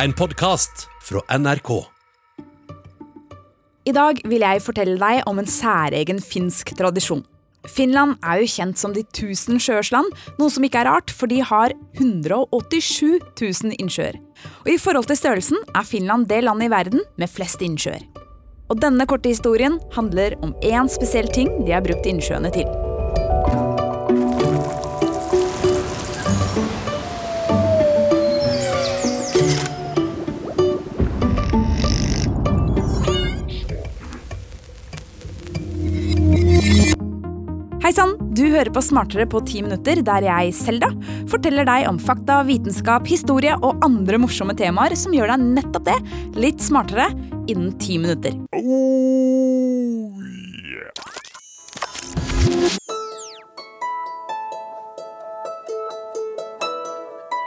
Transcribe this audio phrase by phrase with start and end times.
[0.00, 1.68] En podkast fra NRK.
[3.84, 7.20] I dag vil jeg fortelle deg om en særegen finsk tradisjon.
[7.68, 10.08] Finland er jo kjent som de tusen sjøers land,
[10.40, 14.16] noe som ikke er rart, for de har 187 000 innsjøer.
[14.64, 18.00] Og i forhold til størrelsen er Finland det landet i verden med flest innsjøer.
[18.72, 22.64] Og denne korte historien handler om én spesiell ting de har brukt innsjøene til.
[38.32, 40.88] Du hører på Smartere på ti minutter, der jeg, Selda,
[41.30, 45.98] forteller deg om fakta, vitenskap, historie og andre morsomme temaer som gjør deg nettopp det,
[46.40, 47.10] litt smartere,
[47.50, 48.36] innen ti minutter.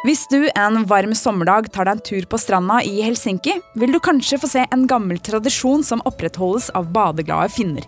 [0.05, 3.97] Hvis du en varm sommerdag tar deg en tur på stranda i Helsinki, vil du
[4.03, 7.87] kanskje få se en gammel tradisjon som opprettholdes av badeglade finner.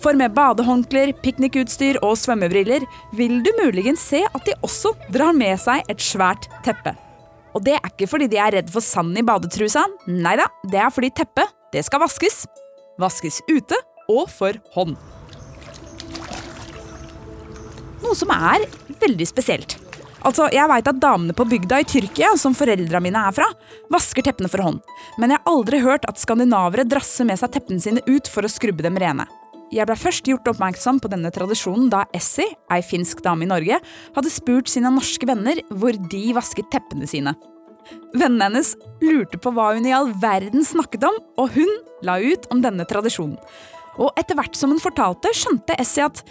[0.00, 2.86] For med badehåndklær, piknikutstyr og svømmebriller
[3.18, 6.94] vil du muligens se at de også drar med seg et svært teppe.
[7.52, 10.80] Og det er ikke fordi de er redd for sand i badetrusa, nei da, det
[10.80, 12.46] er fordi teppet, det skal vaskes.
[13.04, 13.76] Vaskes ute
[14.08, 14.96] og for hånd.
[18.00, 18.64] Noe som er
[19.04, 19.79] veldig spesielt.
[20.20, 23.46] Altså, Jeg veit at damene på bygda i Tyrkia, som foreldra mine er fra,
[23.92, 24.80] vasker teppene for hånd.
[25.16, 28.50] Men jeg har aldri hørt at skandinavere drasser med seg teppene sine ut for å
[28.52, 29.24] skrubbe dem rene.
[29.70, 33.78] Jeg ble først gjort oppmerksom på denne tradisjonen da Essie, ei finsk dame i Norge,
[34.16, 37.36] hadde spurt sine norske venner hvor de vasket teppene sine.
[38.12, 41.70] Vennene hennes lurte på hva hun i all verden snakket om, og hun
[42.04, 43.38] la ut om denne tradisjonen.
[44.02, 46.24] Og etter hvert som hun fortalte, skjønte Essie at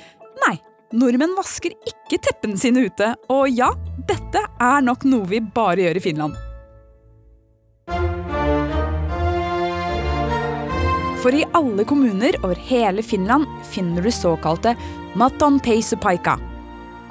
[0.45, 0.60] nei,
[0.95, 3.72] nordmenn vasker ikke teppene sine ute, og ja,
[4.09, 6.45] dette er nok noe vi bare gjør i Finland.
[11.20, 14.76] For i alle kommuner over hele Finland finner du såkalte
[15.20, 16.38] maton peisupaika,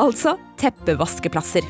[0.00, 1.66] altså teppevaskeplasser.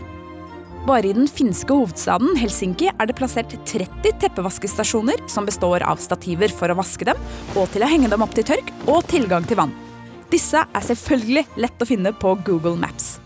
[0.86, 6.54] Bare i den finske hovedstaden Helsinki er det plassert 30 teppevaskestasjoner som består av stativer
[6.54, 7.18] for å vaske dem,
[7.58, 9.74] og til å henge dem opp til tørk, og tilgang til vann.
[10.28, 13.16] Disse er selvfølgelig lett å finne på Google Maps.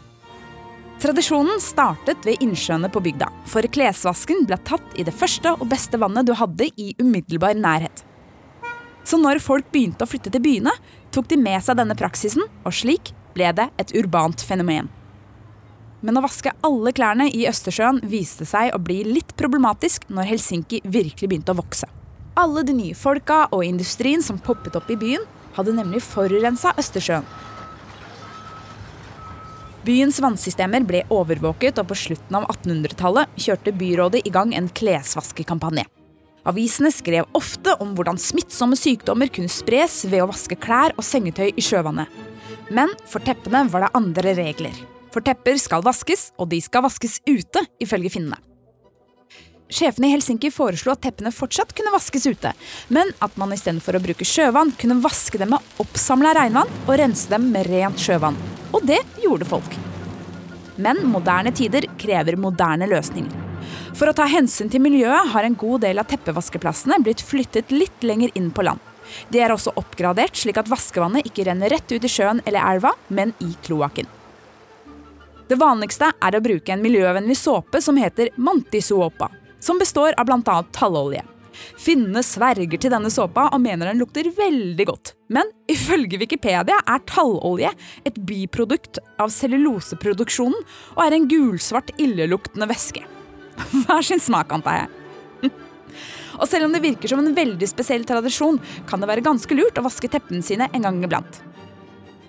[1.02, 5.98] Tradisjonen startet ved innsjøene på bygda, for klesvasken ble tatt i det første og beste
[5.98, 8.04] vannet du hadde i umiddelbar nærhet.
[9.02, 10.70] Så når folk begynte å flytte til byene,
[11.10, 14.86] tok de med seg denne praksisen, og slik ble det et urbant fenomen.
[16.06, 20.84] Men å vaske alle klærne i Østersjøen viste seg å bli litt problematisk når Helsinki
[20.86, 21.90] virkelig begynte å vokse.
[22.38, 25.26] Alle de nye folka og industrien som poppet opp i byen,
[25.56, 27.26] hadde nemlig forurensa Østersjøen.
[29.82, 35.88] Byens vannsystemer ble overvåket, og på slutten av 1800-tallet kjørte byrådet i gang en klesvaskekampanje.
[36.46, 41.50] Avisene skrev ofte om hvordan smittsomme sykdommer kunne spres ved å vaske klær og sengetøy
[41.50, 42.06] i sjøvannet.
[42.70, 44.78] Men for teppene var det andre regler.
[45.12, 48.38] For tepper skal vaskes, og de skal vaskes ute, ifølge finnene.
[49.72, 52.52] Sjefene i Helsinki foreslo at teppene fortsatt kunne vaskes ute,
[52.92, 57.30] men at man istedenfor å bruke sjøvann, kunne vaske dem med oppsamla regnvann og rense
[57.32, 58.36] dem med rent sjøvann.
[58.76, 59.78] Og det gjorde folk.
[60.76, 63.48] Men moderne tider krever moderne løsninger.
[63.96, 68.04] For å ta hensyn til miljøet har en god del av teppevaskeplassene blitt flyttet litt
[68.04, 68.80] lenger inn på land.
[69.32, 72.92] De er også oppgradert slik at vaskevannet ikke renner rett ut i sjøen eller elva,
[73.08, 74.08] men i kloakken.
[75.48, 79.28] Det vanligste er å bruke en miljøvennlig såpe som heter Mantisoopa,
[79.62, 80.58] som består av bl.a.
[80.74, 81.22] tallolje.
[81.78, 85.12] Finnene sverger til denne såpa og mener den lukter veldig godt.
[85.32, 87.72] Men ifølge Wikipedia er tallolje
[88.08, 90.58] et biprodukt av celluloseproduksjonen
[90.96, 93.04] og er en gulsvart illeluktende væske.
[93.84, 95.52] Hver sin smak, antar jeg.
[96.40, 98.56] Og selv om det virker som en veldig spesiell tradisjon,
[98.88, 101.42] kan det være ganske lurt å vaske teppene sine en gang iblant.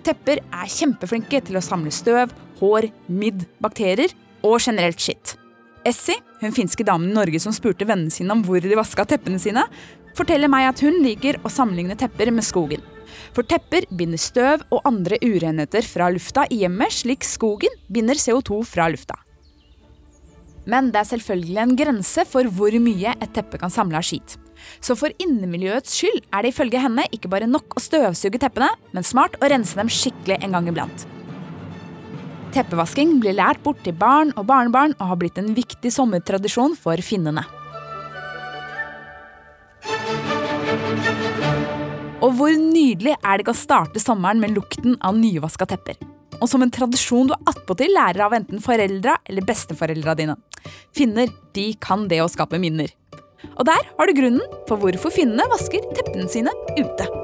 [0.04, 4.12] Tepper er kjempeflinke til å samle støv, hår, midd, bakterier
[4.44, 5.38] og generelt skitt.
[5.84, 9.40] Essie, hun finske damen i Norge som spurte vennene sine om hvor de vaska teppene
[9.40, 9.66] sine,
[10.16, 12.80] forteller meg at hun liker å sammenligne tepper med skogen.
[13.34, 18.62] For tepper binder støv og andre urenheter fra lufta i hjemmet, slik skogen binder CO2
[18.68, 19.18] fra lufta.
[20.64, 24.38] Men det er selvfølgelig en grense for hvor mye et teppe kan samle av skit.
[24.80, 29.04] Så for innemiljøets skyld er det ifølge henne ikke bare nok å støvsuge teppene, men
[29.04, 31.04] smart å rense dem skikkelig en gang iblant.
[32.54, 37.02] Teppevasking blir lært bort til barn og barnebarn og har blitt en viktig sommertradisjon for
[37.02, 37.42] finnene.
[42.24, 45.98] Og hvor nydelig er det ikke å starte sommeren med lukten av nyvaska tepper?
[46.40, 50.36] og som en tradisjon du attpåtil lærer av enten foreldra eller besteforeldra dine.
[50.96, 52.92] Finner de kan det å skape minner.
[53.54, 57.23] Og der har du grunnen for hvorfor finnene vasker teppene sine ute.